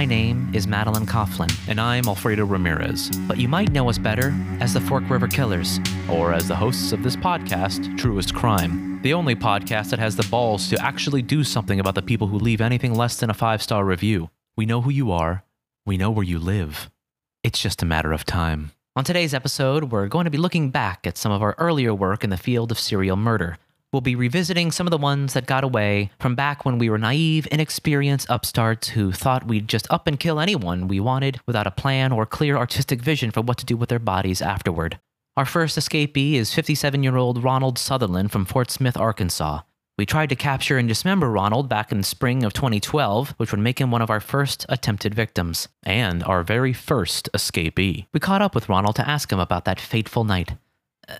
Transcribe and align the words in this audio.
My 0.00 0.06
name 0.06 0.48
is 0.54 0.66
Madelyn 0.66 1.04
Coughlin, 1.04 1.52
And 1.68 1.78
I'm 1.78 2.08
Alfredo 2.08 2.46
Ramirez, 2.46 3.10
but 3.28 3.36
you 3.36 3.48
might 3.48 3.70
know 3.70 3.90
us 3.90 3.98
better 3.98 4.34
as 4.58 4.72
the 4.72 4.80
Fork 4.80 5.10
River 5.10 5.28
Killers. 5.28 5.78
or 6.08 6.32
as 6.32 6.48
the 6.48 6.56
hosts 6.56 6.92
of 6.92 7.02
this 7.02 7.16
podcast, 7.16 7.98
Truest 7.98 8.34
Crime, 8.34 9.02
the 9.02 9.12
only 9.12 9.34
podcast 9.34 9.90
that 9.90 9.98
has 9.98 10.16
the 10.16 10.26
balls 10.30 10.70
to 10.70 10.82
actually 10.82 11.20
do 11.20 11.44
something 11.44 11.80
about 11.80 11.94
the 11.94 12.00
people 12.00 12.28
who 12.28 12.38
leave 12.38 12.62
anything 12.62 12.94
less 12.94 13.16
than 13.16 13.28
a 13.28 13.34
five 13.34 13.62
star 13.62 13.84
review. 13.84 14.30
We 14.56 14.64
know 14.64 14.80
who 14.80 14.88
you 14.88 15.12
are, 15.12 15.44
we 15.84 15.98
know 15.98 16.10
where 16.10 16.24
you 16.24 16.38
live. 16.38 16.90
It's 17.44 17.60
just 17.60 17.82
a 17.82 17.86
matter 17.86 18.14
of 18.14 18.24
time. 18.24 18.70
On 18.96 19.04
today's 19.04 19.34
episode, 19.34 19.92
we're 19.92 20.08
going 20.08 20.24
to 20.24 20.30
be 20.30 20.38
looking 20.38 20.70
back 20.70 21.06
at 21.06 21.18
some 21.18 21.30
of 21.30 21.42
our 21.42 21.54
earlier 21.58 21.94
work 21.94 22.24
in 22.24 22.30
the 22.30 22.38
field 22.38 22.72
of 22.72 22.80
serial 22.80 23.16
murder. 23.18 23.58
We'll 23.92 24.00
be 24.00 24.14
revisiting 24.14 24.70
some 24.70 24.86
of 24.86 24.92
the 24.92 24.98
ones 24.98 25.32
that 25.34 25.46
got 25.46 25.64
away 25.64 26.12
from 26.20 26.36
back 26.36 26.64
when 26.64 26.78
we 26.78 26.88
were 26.88 26.98
naive, 26.98 27.48
inexperienced 27.50 28.30
upstarts 28.30 28.90
who 28.90 29.10
thought 29.10 29.48
we'd 29.48 29.66
just 29.66 29.90
up 29.90 30.06
and 30.06 30.20
kill 30.20 30.38
anyone 30.38 30.86
we 30.86 31.00
wanted 31.00 31.40
without 31.44 31.66
a 31.66 31.72
plan 31.72 32.12
or 32.12 32.24
clear 32.24 32.56
artistic 32.56 33.02
vision 33.02 33.32
for 33.32 33.40
what 33.40 33.58
to 33.58 33.66
do 33.66 33.76
with 33.76 33.88
their 33.88 33.98
bodies 33.98 34.40
afterward. 34.40 35.00
Our 35.36 35.44
first 35.44 35.76
escapee 35.76 36.34
is 36.34 36.54
57 36.54 37.02
year 37.02 37.16
old 37.16 37.42
Ronald 37.42 37.80
Sutherland 37.80 38.30
from 38.30 38.44
Fort 38.44 38.70
Smith, 38.70 38.96
Arkansas. 38.96 39.62
We 39.98 40.06
tried 40.06 40.28
to 40.28 40.36
capture 40.36 40.78
and 40.78 40.86
dismember 40.86 41.28
Ronald 41.28 41.68
back 41.68 41.90
in 41.90 41.98
the 41.98 42.04
spring 42.04 42.44
of 42.44 42.52
2012, 42.52 43.34
which 43.38 43.50
would 43.50 43.60
make 43.60 43.80
him 43.80 43.90
one 43.90 44.02
of 44.02 44.08
our 44.08 44.20
first 44.20 44.64
attempted 44.68 45.14
victims. 45.16 45.66
And 45.82 46.22
our 46.22 46.44
very 46.44 46.72
first 46.72 47.28
escapee. 47.34 48.06
We 48.14 48.20
caught 48.20 48.40
up 48.40 48.54
with 48.54 48.68
Ronald 48.68 48.96
to 48.96 49.08
ask 49.08 49.32
him 49.32 49.40
about 49.40 49.64
that 49.64 49.80
fateful 49.80 50.22
night. 50.22 50.52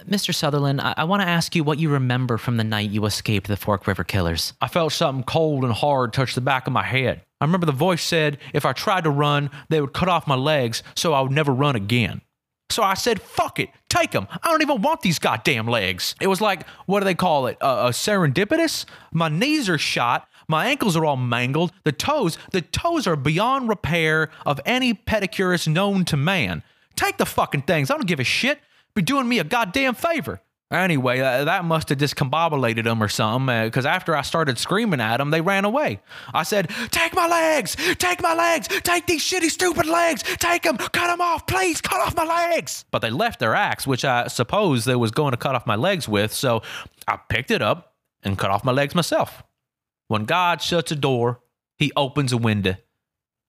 Mr. 0.06 0.34
Sutherland, 0.34 0.80
I, 0.80 0.94
I 0.98 1.04
want 1.04 1.22
to 1.22 1.28
ask 1.28 1.54
you 1.54 1.64
what 1.64 1.78
you 1.78 1.88
remember 1.90 2.38
from 2.38 2.56
the 2.56 2.64
night 2.64 2.90
you 2.90 3.04
escaped 3.06 3.48
the 3.48 3.56
Fork 3.56 3.86
River 3.86 4.04
Killers. 4.04 4.52
I 4.60 4.68
felt 4.68 4.92
something 4.92 5.24
cold 5.24 5.64
and 5.64 5.72
hard 5.72 6.12
touch 6.12 6.34
the 6.34 6.40
back 6.40 6.66
of 6.66 6.72
my 6.72 6.82
head. 6.82 7.22
I 7.40 7.44
remember 7.44 7.66
the 7.66 7.72
voice 7.72 8.02
said 8.02 8.38
if 8.52 8.66
I 8.66 8.72
tried 8.72 9.04
to 9.04 9.10
run, 9.10 9.50
they 9.68 9.80
would 9.80 9.92
cut 9.92 10.08
off 10.08 10.26
my 10.26 10.34
legs 10.34 10.82
so 10.94 11.12
I 11.12 11.20
would 11.20 11.32
never 11.32 11.52
run 11.52 11.76
again. 11.76 12.20
So 12.70 12.84
I 12.84 12.94
said, 12.94 13.20
fuck 13.20 13.58
it, 13.58 13.70
take 13.88 14.12
them. 14.12 14.28
I 14.30 14.48
don't 14.48 14.62
even 14.62 14.80
want 14.80 15.00
these 15.00 15.18
goddamn 15.18 15.66
legs. 15.66 16.14
It 16.20 16.28
was 16.28 16.40
like, 16.40 16.66
what 16.86 17.00
do 17.00 17.04
they 17.04 17.16
call 17.16 17.46
it? 17.46 17.58
Uh, 17.60 17.86
a 17.86 17.90
serendipitous? 17.90 18.84
My 19.12 19.28
knees 19.28 19.68
are 19.68 19.78
shot. 19.78 20.28
My 20.46 20.66
ankles 20.66 20.96
are 20.96 21.04
all 21.04 21.16
mangled. 21.16 21.72
The 21.84 21.92
toes, 21.92 22.38
the 22.52 22.62
toes 22.62 23.06
are 23.06 23.16
beyond 23.16 23.68
repair 23.68 24.30
of 24.46 24.60
any 24.64 24.94
pedicurist 24.94 25.66
known 25.66 26.04
to 26.06 26.16
man. 26.16 26.62
Take 26.94 27.18
the 27.18 27.26
fucking 27.26 27.62
things. 27.62 27.90
I 27.90 27.94
don't 27.94 28.06
give 28.06 28.20
a 28.20 28.24
shit. 28.24 28.60
Be 28.94 29.02
doing 29.02 29.28
me 29.28 29.38
a 29.38 29.44
goddamn 29.44 29.94
favor. 29.94 30.40
Anyway, 30.72 31.18
uh, 31.18 31.44
that 31.44 31.64
must 31.64 31.88
have 31.88 31.98
discombobulated 31.98 32.84
them 32.84 33.02
or 33.02 33.08
something, 33.08 33.64
because 33.64 33.84
after 33.84 34.14
I 34.14 34.22
started 34.22 34.56
screaming 34.56 35.00
at 35.00 35.16
them, 35.16 35.30
they 35.30 35.40
ran 35.40 35.64
away. 35.64 36.00
I 36.32 36.44
said, 36.44 36.70
Take 36.92 37.12
my 37.12 37.26
legs! 37.26 37.76
Take 37.96 38.22
my 38.22 38.34
legs! 38.34 38.68
Take 38.68 39.06
these 39.06 39.22
shitty, 39.22 39.50
stupid 39.50 39.86
legs! 39.86 40.22
Take 40.22 40.62
them! 40.62 40.76
Cut 40.76 41.08
them 41.08 41.20
off! 41.20 41.48
Please, 41.48 41.80
cut 41.80 42.00
off 42.00 42.16
my 42.16 42.24
legs! 42.24 42.84
But 42.92 43.02
they 43.02 43.10
left 43.10 43.40
their 43.40 43.56
axe, 43.56 43.84
which 43.84 44.04
I 44.04 44.28
suppose 44.28 44.84
they 44.84 44.94
was 44.94 45.10
going 45.10 45.32
to 45.32 45.36
cut 45.36 45.56
off 45.56 45.66
my 45.66 45.74
legs 45.74 46.08
with, 46.08 46.32
so 46.32 46.62
I 47.08 47.16
picked 47.16 47.50
it 47.50 47.62
up 47.62 47.94
and 48.22 48.38
cut 48.38 48.52
off 48.52 48.62
my 48.62 48.72
legs 48.72 48.94
myself. 48.94 49.42
When 50.06 50.24
God 50.24 50.62
shuts 50.62 50.92
a 50.92 50.96
door, 50.96 51.40
he 51.78 51.90
opens 51.96 52.32
a 52.32 52.36
window. 52.36 52.76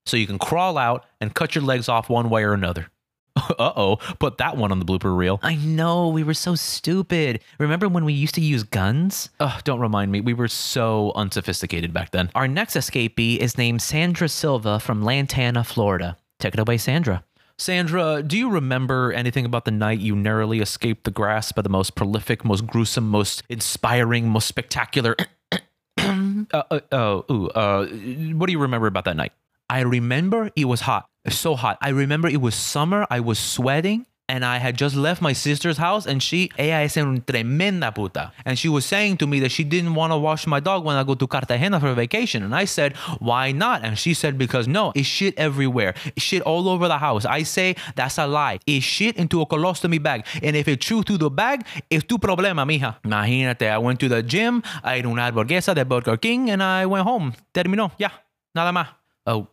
So 0.08 0.17
you 0.17 0.25
can 0.25 0.39
crawl 0.39 0.78
out 0.78 1.06
and 1.19 1.35
cut 1.35 1.53
your 1.53 1.63
legs 1.63 1.88
off 1.88 2.09
one 2.09 2.31
way 2.31 2.44
or 2.44 2.53
another. 2.53 2.91
uh 3.38 3.72
oh, 3.75 3.96
put 4.19 4.38
that 4.38 4.58
one 4.58 4.72
on 4.72 4.80
the 4.80 4.86
blooper 4.86 5.16
reel. 5.16 5.40
I 5.42 5.56
know, 5.56 6.09
we 6.09 6.24
were 6.24 6.34
so 6.34 6.56
stupid. 6.56 7.42
Remember 7.59 7.88
when 7.88 8.06
we 8.06 8.14
used 8.14 8.36
to 8.36 8.42
use 8.42 8.64
guns? 8.64 9.30
Ugh, 9.40 9.64
don't 9.64 9.80
remind 9.80 10.12
me. 10.12 10.22
We 10.22 10.34
were 10.34 10.47
so 10.47 11.12
unsophisticated 11.16 11.94
back 11.94 12.12
then. 12.12 12.30
Our 12.36 12.47
next 12.47 12.75
escapee 12.75 13.38
is 13.38 13.58
named 13.58 13.81
Sandra 13.81 14.28
Silva 14.28 14.80
from 14.80 15.02
Lantana, 15.03 15.64
Florida. 15.64 16.18
Take 16.40 16.56
it 16.56 16.59
away, 16.59 16.78
Sandra. 16.78 17.24
Sandra, 17.62 18.24
do 18.24 18.40
you 18.40 18.50
remember 18.50 19.14
anything 19.14 19.46
about 19.46 19.66
the 19.66 19.72
night 19.72 20.00
you 20.00 20.16
narrowly 20.16 20.62
escaped 20.62 21.03
the 21.03 21.12
grasp 21.12 21.59
of 21.59 21.63
the 21.63 21.69
most 21.69 21.94
prolific, 21.94 22.44
most 22.44 22.66
gruesome, 22.66 23.08
most 23.08 23.44
inspiring, 23.50 24.28
most 24.28 24.48
spectacular? 24.48 25.16
uh, 25.98 26.63
uh, 26.72 26.80
oh, 26.92 27.25
ooh, 27.30 27.50
uh, 27.50 27.86
what 27.86 28.48
do 28.48 28.52
you 28.52 28.58
remember 28.58 28.88
about 28.88 29.06
that 29.06 29.16
night? 29.16 29.34
I 29.69 29.81
remember 29.81 30.50
it 30.56 30.66
was 30.66 30.81
hot, 30.81 31.08
so 31.30 31.56
hot. 31.56 31.78
I 31.82 31.90
remember 31.90 32.28
it 32.28 32.42
was 32.42 32.56
summer. 32.56 33.06
I 33.09 33.20
was 33.20 33.40
sweating. 33.40 34.06
And 34.30 34.46
I 34.46 34.59
had 34.59 34.78
just 34.78 34.96
left 34.96 35.22
my 35.22 35.34
sister's 35.34 35.76
house, 35.78 36.06
and 36.06 36.24
she, 36.24 36.52
ella 36.58 36.84
es 36.84 36.96
un 36.96 37.20
tremenda 37.20 37.94
puta. 37.94 38.32
And 38.46 38.58
she 38.58 38.70
was 38.70 38.86
saying 38.86 39.18
to 39.18 39.28
me 39.28 39.42
that 39.42 39.52
she 39.52 39.66
didn't 39.66 39.94
want 39.94 40.14
to 40.14 40.18
wash 40.18 40.48
my 40.48 40.62
dog 40.62 40.86
when 40.86 40.96
I 40.96 41.04
go 41.04 41.16
to 41.16 41.28
Cartagena 41.28 41.81
for 41.81 41.94
vacation. 41.94 42.42
And 42.42 42.56
I 42.56 42.64
said, 42.64 42.96
why 43.20 43.52
not? 43.52 43.84
And 43.84 44.00
she 44.00 44.14
said, 44.14 44.38
because 44.38 44.70
no, 44.70 44.94
it's 44.96 45.06
shit 45.06 45.38
everywhere. 45.38 45.96
It's 46.16 46.24
shit 46.24 46.44
all 46.44 46.70
over 46.70 46.88
the 46.88 47.00
house. 47.00 47.26
I 47.26 47.44
say, 47.44 47.76
that's 47.98 48.18
a 48.20 48.26
lie. 48.26 48.60
It's 48.66 48.86
shit 48.86 49.18
into 49.18 49.42
a 49.42 49.46
colostomy 49.46 50.02
bag. 50.02 50.26
And 50.42 50.56
if 50.56 50.70
it 50.70 50.80
chew 50.80 51.04
through 51.04 51.18
the 51.18 51.30
bag, 51.30 51.66
it's 51.90 52.06
tu 52.06 52.18
problema, 52.18 52.66
mija. 52.66 53.02
Imagínate, 53.04 53.70
I 53.70 53.80
went 53.80 54.00
to 54.00 54.08
the 54.08 54.24
gym, 54.24 54.64
I 54.81 55.00
ate 55.00 55.08
una 55.08 55.24
hamburguesa 55.24 55.76
de 55.76 55.84
Burger 55.84 56.16
King, 56.16 56.52
and 56.52 56.64
I 56.64 56.86
went 56.86 57.06
home. 57.06 57.34
Terminó. 57.54 57.92
Ya. 58.00 58.12
Nada 58.56 58.72
más. 58.72 58.88
Oh. 59.26 59.50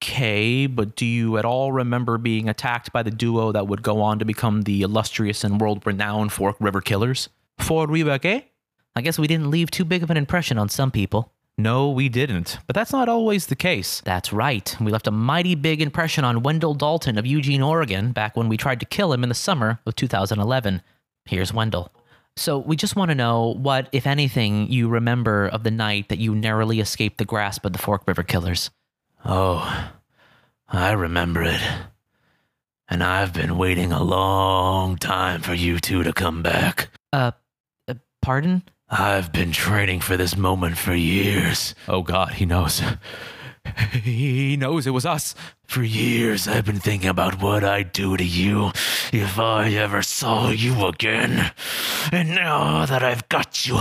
Okay, 0.00 0.66
but 0.66 0.94
do 0.94 1.04
you 1.04 1.38
at 1.38 1.44
all 1.44 1.72
remember 1.72 2.18
being 2.18 2.48
attacked 2.48 2.92
by 2.92 3.02
the 3.02 3.10
duo 3.10 3.50
that 3.50 3.66
would 3.66 3.82
go 3.82 4.00
on 4.00 4.20
to 4.20 4.24
become 4.24 4.62
the 4.62 4.82
illustrious 4.82 5.42
and 5.42 5.60
world 5.60 5.84
renowned 5.84 6.32
Fork 6.32 6.56
River 6.60 6.80
Killers? 6.80 7.28
Fork 7.58 7.90
River 7.90 8.18
qué? 8.18 8.44
I 8.94 9.00
guess 9.00 9.18
we 9.18 9.26
didn't 9.26 9.50
leave 9.50 9.70
too 9.70 9.84
big 9.84 10.04
of 10.04 10.10
an 10.10 10.16
impression 10.16 10.56
on 10.56 10.68
some 10.68 10.92
people. 10.92 11.32
No, 11.60 11.90
we 11.90 12.08
didn't. 12.08 12.58
But 12.68 12.74
that's 12.74 12.92
not 12.92 13.08
always 13.08 13.46
the 13.46 13.56
case. 13.56 14.00
That's 14.04 14.32
right. 14.32 14.76
We 14.80 14.92
left 14.92 15.08
a 15.08 15.12
mighty 15.12 15.56
big 15.56 15.82
impression 15.82 16.24
on 16.24 16.44
Wendell 16.44 16.74
Dalton 16.74 17.18
of 17.18 17.26
Eugene, 17.26 17.62
Oregon, 17.62 18.12
back 18.12 18.36
when 18.36 18.48
we 18.48 18.56
tried 18.56 18.78
to 18.78 18.86
kill 18.86 19.12
him 19.12 19.24
in 19.24 19.28
the 19.28 19.34
summer 19.34 19.80
of 19.84 19.96
2011. 19.96 20.82
Here's 21.24 21.52
Wendell. 21.52 21.92
So, 22.36 22.58
we 22.58 22.76
just 22.76 22.94
want 22.94 23.08
to 23.10 23.16
know 23.16 23.54
what, 23.54 23.88
if 23.90 24.06
anything, 24.06 24.70
you 24.70 24.88
remember 24.88 25.48
of 25.48 25.64
the 25.64 25.72
night 25.72 26.08
that 26.08 26.20
you 26.20 26.36
narrowly 26.36 26.78
escaped 26.78 27.18
the 27.18 27.24
grasp 27.24 27.64
of 27.64 27.72
the 27.72 27.80
Fork 27.80 28.04
River 28.06 28.22
Killers. 28.22 28.70
Oh, 29.24 29.90
I 30.68 30.92
remember 30.92 31.42
it. 31.42 31.60
And 32.88 33.02
I've 33.02 33.32
been 33.32 33.58
waiting 33.58 33.92
a 33.92 34.02
long 34.02 34.96
time 34.96 35.42
for 35.42 35.54
you 35.54 35.78
two 35.78 36.02
to 36.02 36.12
come 36.12 36.42
back. 36.42 36.88
Uh, 37.12 37.32
uh 37.86 37.94
pardon? 38.22 38.62
I've 38.88 39.32
been 39.32 39.52
training 39.52 40.00
for 40.00 40.16
this 40.16 40.36
moment 40.36 40.78
for 40.78 40.94
years. 40.94 41.74
Oh, 41.86 42.02
God, 42.02 42.32
he 42.32 42.46
knows. 42.46 42.82
he 43.92 44.56
knows 44.56 44.86
it 44.86 44.90
was 44.90 45.06
us. 45.06 45.34
For 45.66 45.82
years, 45.82 46.48
I've 46.48 46.64
been 46.64 46.80
thinking 46.80 47.10
about 47.10 47.42
what 47.42 47.62
I'd 47.62 47.92
do 47.92 48.16
to 48.16 48.24
you 48.24 48.68
if 49.12 49.38
I 49.38 49.70
ever 49.72 50.02
saw 50.02 50.48
you 50.50 50.86
again. 50.86 51.52
And 52.10 52.30
now 52.30 52.86
that 52.86 53.02
I've 53.02 53.28
got 53.28 53.66
you 53.66 53.76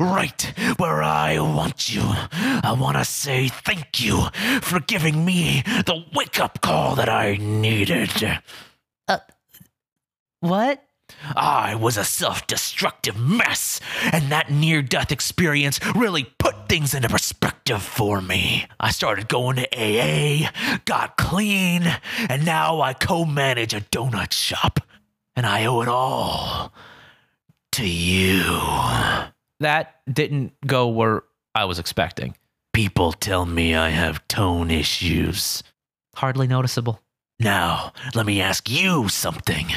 right 0.00 0.42
where 0.78 1.02
I 1.02 1.38
want 1.38 1.94
you, 1.94 2.02
I 2.04 2.76
want 2.78 2.96
to 2.96 3.04
say 3.04 3.48
thank 3.48 4.02
you 4.04 4.26
for 4.62 4.80
giving 4.80 5.24
me 5.24 5.62
the 5.86 6.04
wake 6.14 6.40
up 6.40 6.60
call 6.60 6.96
that 6.96 7.08
I 7.08 7.36
needed. 7.36 8.10
Uh, 9.06 9.18
What? 10.40 10.84
I 11.34 11.74
was 11.74 11.96
a 11.96 12.04
self 12.04 12.46
destructive 12.46 13.18
mess, 13.18 13.80
and 14.12 14.30
that 14.30 14.50
near 14.50 14.82
death 14.82 15.10
experience 15.10 15.80
really 15.94 16.24
put 16.68 16.74
things 16.74 16.94
into 16.94 17.08
perspective 17.08 17.82
for 17.82 18.20
me. 18.20 18.66
I 18.78 18.90
started 18.90 19.28
going 19.28 19.56
to 19.56 19.68
AA, 19.74 20.50
got 20.84 21.16
clean, 21.16 21.84
and 22.28 22.44
now 22.44 22.80
I 22.80 22.92
co 22.92 23.24
manage 23.24 23.74
a 23.74 23.80
donut 23.80 24.32
shop. 24.32 24.80
And 25.36 25.46
I 25.46 25.66
owe 25.66 25.80
it 25.82 25.88
all 25.88 26.72
to 27.72 27.86
you. 27.86 28.42
That 29.60 30.00
didn't 30.12 30.52
go 30.66 30.88
where 30.88 31.22
I 31.54 31.64
was 31.64 31.78
expecting. 31.78 32.36
People 32.72 33.12
tell 33.12 33.46
me 33.46 33.74
I 33.74 33.90
have 33.90 34.26
tone 34.28 34.70
issues. 34.70 35.62
Hardly 36.16 36.46
noticeable. 36.46 37.00
Now, 37.40 37.92
let 38.14 38.26
me 38.26 38.40
ask 38.40 38.68
you 38.68 39.08
something. 39.08 39.68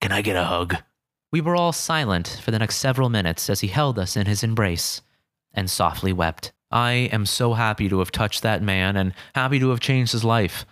Can 0.00 0.10
I 0.10 0.22
get 0.22 0.36
a 0.36 0.44
hug? 0.44 0.76
We 1.30 1.40
were 1.40 1.56
all 1.56 1.72
silent 1.72 2.40
for 2.42 2.50
the 2.50 2.58
next 2.58 2.76
several 2.76 3.08
minutes 3.08 3.50
as 3.50 3.60
he 3.60 3.68
held 3.68 3.98
us 3.98 4.16
in 4.16 4.26
his 4.26 4.42
embrace 4.42 5.02
and 5.54 5.70
softly 5.70 6.12
wept. 6.12 6.52
I 6.70 7.08
am 7.12 7.26
so 7.26 7.54
happy 7.54 7.88
to 7.88 8.00
have 8.00 8.10
touched 8.10 8.42
that 8.42 8.62
man 8.62 8.96
and 8.96 9.14
happy 9.34 9.58
to 9.60 9.70
have 9.70 9.80
changed 9.80 10.12
his 10.12 10.24
life. 10.24 10.66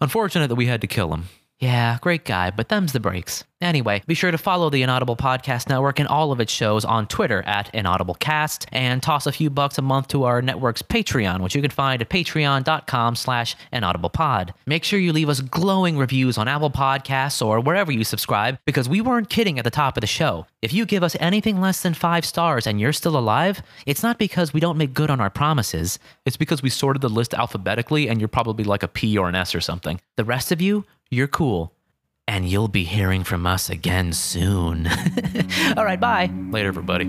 Unfortunate 0.00 0.48
that 0.48 0.54
we 0.56 0.66
had 0.66 0.82
to 0.82 0.86
kill 0.86 1.12
him. 1.14 1.24
Yeah, 1.58 1.96
great 2.02 2.26
guy, 2.26 2.50
but 2.50 2.68
them's 2.68 2.92
the 2.92 3.00
breaks. 3.00 3.42
Anyway, 3.62 4.02
be 4.06 4.12
sure 4.12 4.30
to 4.30 4.36
follow 4.36 4.68
the 4.68 4.82
Inaudible 4.82 5.16
Podcast 5.16 5.70
Network 5.70 5.98
and 5.98 6.06
all 6.06 6.30
of 6.30 6.40
its 6.40 6.52
shows 6.52 6.84
on 6.84 7.06
Twitter 7.06 7.42
at 7.44 7.72
InaudibleCast 7.72 8.66
and 8.72 9.02
toss 9.02 9.26
a 9.26 9.32
few 9.32 9.48
bucks 9.48 9.78
a 9.78 9.82
month 9.82 10.08
to 10.08 10.24
our 10.24 10.42
network's 10.42 10.82
Patreon, 10.82 11.40
which 11.40 11.54
you 11.54 11.62
can 11.62 11.70
find 11.70 12.02
at 12.02 12.10
patreon.com 12.10 13.16
slash 13.16 13.56
inaudiblepod. 13.72 14.50
Make 14.66 14.84
sure 14.84 14.98
you 14.98 15.14
leave 15.14 15.30
us 15.30 15.40
glowing 15.40 15.96
reviews 15.96 16.36
on 16.36 16.46
Apple 16.48 16.70
Podcasts 16.70 17.44
or 17.44 17.58
wherever 17.60 17.90
you 17.90 18.04
subscribe 18.04 18.58
because 18.66 18.90
we 18.90 19.00
weren't 19.00 19.30
kidding 19.30 19.58
at 19.58 19.64
the 19.64 19.70
top 19.70 19.96
of 19.96 20.02
the 20.02 20.06
show. 20.06 20.46
If 20.60 20.74
you 20.74 20.84
give 20.84 21.02
us 21.02 21.16
anything 21.18 21.58
less 21.58 21.80
than 21.80 21.94
five 21.94 22.26
stars 22.26 22.66
and 22.66 22.78
you're 22.78 22.92
still 22.92 23.16
alive, 23.16 23.62
it's 23.86 24.02
not 24.02 24.18
because 24.18 24.52
we 24.52 24.60
don't 24.60 24.76
make 24.76 24.92
good 24.92 25.10
on 25.10 25.22
our 25.22 25.30
promises. 25.30 25.98
It's 26.26 26.36
because 26.36 26.62
we 26.62 26.68
sorted 26.68 27.00
the 27.00 27.08
list 27.08 27.32
alphabetically 27.32 28.10
and 28.10 28.20
you're 28.20 28.28
probably 28.28 28.64
like 28.64 28.82
a 28.82 28.88
P 28.88 29.16
or 29.16 29.30
an 29.30 29.34
S 29.34 29.54
or 29.54 29.62
something. 29.62 29.98
The 30.16 30.24
rest 30.24 30.52
of 30.52 30.60
you, 30.60 30.84
you're 31.10 31.28
cool. 31.28 31.72
And 32.28 32.48
you'll 32.48 32.68
be 32.68 32.82
hearing 32.84 33.22
from 33.22 33.46
us 33.46 33.70
again 33.70 34.12
soon. 34.12 34.88
All 35.76 35.84
right, 35.84 36.00
bye. 36.00 36.28
Later, 36.50 36.68
everybody. 36.68 37.04